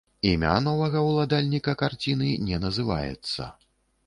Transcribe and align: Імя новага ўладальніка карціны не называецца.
Імя 0.29 0.53
новага 0.67 1.03
ўладальніка 1.09 1.75
карціны 1.83 2.31
не 2.49 2.57
называецца. 2.65 3.41